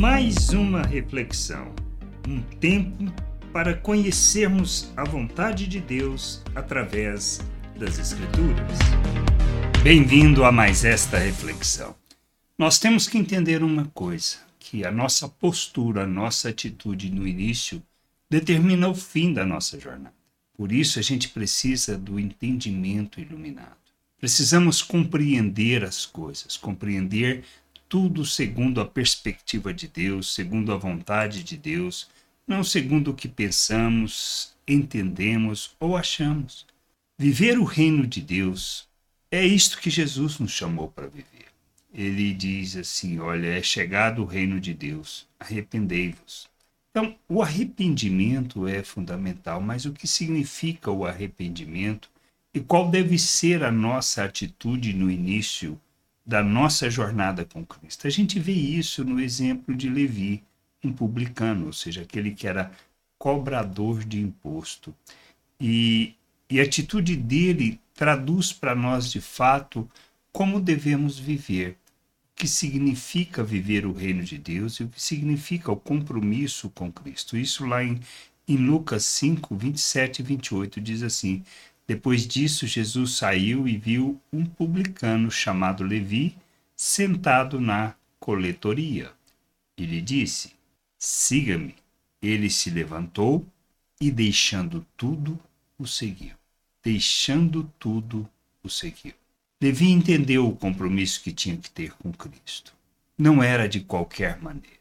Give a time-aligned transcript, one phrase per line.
[0.00, 1.74] mais uma reflexão,
[2.26, 3.04] um tempo
[3.52, 7.38] para conhecermos a vontade de Deus através
[7.78, 8.78] das Escrituras.
[9.82, 11.94] Bem-vindo a mais esta reflexão.
[12.56, 17.82] Nós temos que entender uma coisa: que a nossa postura, a nossa atitude no início
[18.30, 20.14] determina o fim da nossa jornada.
[20.56, 23.76] Por isso, a gente precisa do entendimento iluminado.
[24.18, 27.44] Precisamos compreender as coisas, compreender
[27.90, 32.08] tudo segundo a perspectiva de Deus, segundo a vontade de Deus,
[32.46, 36.64] não segundo o que pensamos, entendemos ou achamos.
[37.18, 38.88] Viver o reino de Deus
[39.28, 41.48] é isto que Jesus nos chamou para viver.
[41.92, 46.48] Ele diz assim: Olha, é chegado o reino de Deus, arrependei-vos.
[46.92, 52.08] Então, o arrependimento é fundamental, mas o que significa o arrependimento
[52.54, 55.76] e qual deve ser a nossa atitude no início
[56.30, 58.06] da nossa jornada com Cristo.
[58.06, 60.44] A gente vê isso no exemplo de Levi,
[60.82, 62.70] um publicano, ou seja, aquele que era
[63.18, 64.94] cobrador de imposto.
[65.60, 66.14] E,
[66.48, 69.90] e a atitude dele traduz para nós, de fato,
[70.30, 71.76] como devemos viver, o
[72.36, 77.36] que significa viver o reino de Deus e o que significa o compromisso com Cristo.
[77.36, 77.98] Isso lá em,
[78.46, 81.42] em Lucas 5, 27 e 28 diz assim:
[81.90, 86.36] depois disso, Jesus saiu e viu um publicano chamado Levi
[86.76, 89.10] sentado na coletoria.
[89.76, 90.52] E lhe disse:
[90.96, 91.74] Siga-me.
[92.22, 93.44] Ele se levantou
[94.00, 95.36] e, deixando tudo,
[95.76, 96.36] o seguiu.
[96.80, 98.30] Deixando tudo,
[98.62, 99.14] o seguiu.
[99.60, 102.72] Levi entendeu o compromisso que tinha que ter com Cristo.
[103.18, 104.78] Não era de qualquer maneira.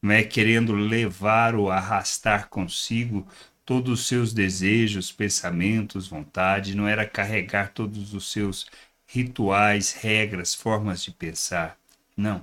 [0.00, 3.28] Não é querendo levar ou arrastar consigo
[3.66, 8.66] todos os seus desejos, pensamentos, vontade, não era carregar todos os seus
[9.04, 11.76] rituais, regras, formas de pensar.
[12.16, 12.42] Não,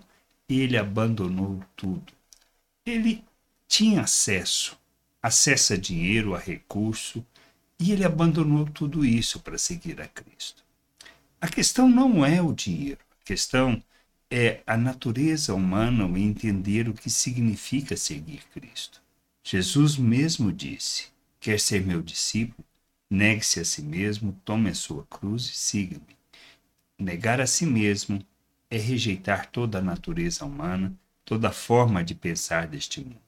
[0.49, 2.11] ele abandonou tudo.
[2.85, 3.23] Ele
[3.67, 4.77] tinha acesso,
[5.21, 7.25] acesso a dinheiro, a recurso,
[7.79, 10.61] e ele abandonou tudo isso para seguir a Cristo.
[11.39, 13.81] A questão não é o dinheiro, a questão
[14.29, 19.01] é a natureza humana o entender o que significa seguir Cristo.
[19.43, 21.12] Jesus mesmo disse:
[21.43, 22.65] Quer ser meu discípulo?
[23.09, 26.15] Negue-se a si mesmo, tome a sua cruz e siga-me.
[26.97, 28.25] Negar a si mesmo
[28.71, 30.93] é rejeitar toda a natureza humana,
[31.25, 33.19] toda a forma de pensar deste mundo.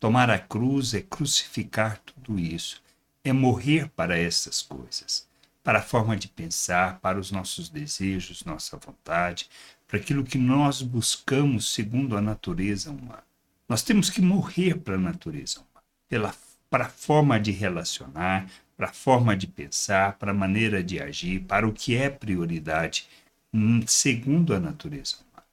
[0.00, 2.82] Tomar a cruz é crucificar tudo isso,
[3.22, 5.28] é morrer para essas coisas,
[5.62, 9.48] para a forma de pensar, para os nossos desejos, nossa vontade,
[9.86, 13.22] para aquilo que nós buscamos segundo a natureza humana.
[13.68, 16.34] Nós temos que morrer para a natureza humana, pela
[16.72, 21.40] para a forma de relacionar, para a forma de pensar, para a maneira de agir,
[21.40, 23.06] para o que é prioridade,
[23.52, 25.46] hum, segundo a natureza humana.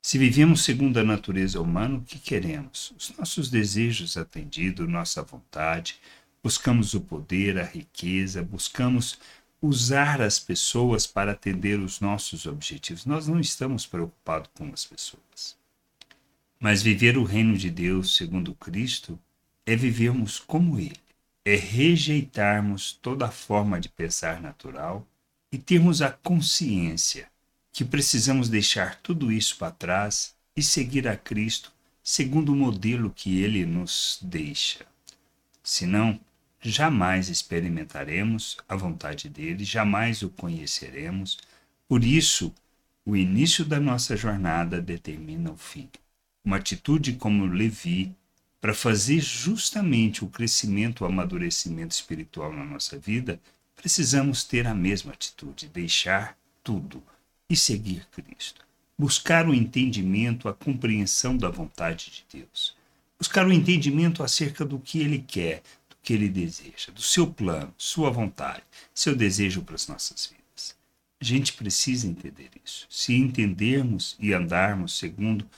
[0.00, 2.94] Se vivemos segundo a natureza humana, o que queremos?
[2.96, 6.00] Os nossos desejos atendidos, nossa vontade,
[6.42, 9.18] buscamos o poder, a riqueza, buscamos
[9.60, 13.04] usar as pessoas para atender os nossos objetivos.
[13.04, 15.54] Nós não estamos preocupados com as pessoas.
[16.58, 19.18] Mas viver o reino de Deus segundo Cristo
[19.66, 21.00] é vivermos como Ele,
[21.44, 25.06] é rejeitarmos toda forma de pensar natural
[25.52, 27.28] e termos a consciência
[27.72, 31.72] que precisamos deixar tudo isso para trás e seguir a Cristo
[32.02, 34.84] segundo o modelo que Ele nos deixa.
[35.62, 36.18] Senão,
[36.60, 41.38] jamais experimentaremos a vontade dele, jamais o conheceremos.
[41.88, 42.52] Por isso,
[43.04, 45.88] o início da nossa jornada determina o fim.
[46.44, 48.14] Uma atitude como Levi
[48.60, 53.40] para fazer justamente o crescimento, o amadurecimento espiritual na nossa vida,
[53.74, 57.02] precisamos ter a mesma atitude, deixar tudo
[57.48, 58.64] e seguir Cristo.
[58.98, 62.76] Buscar o entendimento, a compreensão da vontade de Deus.
[63.18, 67.74] Buscar o entendimento acerca do que Ele quer, do que Ele deseja, do seu plano,
[67.78, 68.62] sua vontade,
[68.94, 70.76] seu desejo para as nossas vidas.
[71.18, 72.86] A gente precisa entender isso.
[72.90, 75.48] Se entendermos e andarmos segundo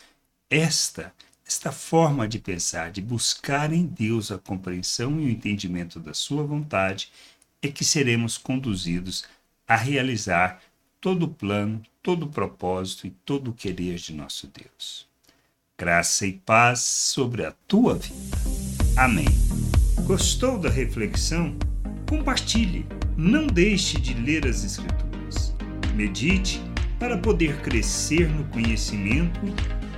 [0.49, 1.13] esta
[1.53, 6.43] esta forma de pensar, de buscar em Deus a compreensão e o entendimento da Sua
[6.43, 7.13] vontade,
[7.61, 9.25] é que seremos conduzidos
[9.69, 10.63] a realizar
[10.99, 15.07] todo o plano, todo o propósito e todo o querer de nosso Deus.
[15.79, 18.39] Graça e paz sobre a tua vida.
[18.97, 19.27] Amém.
[20.07, 21.55] Gostou da reflexão?
[22.09, 22.87] Compartilhe.
[23.17, 25.55] Não deixe de ler as Escrituras.
[25.95, 26.61] Medite
[26.99, 29.41] para poder crescer no conhecimento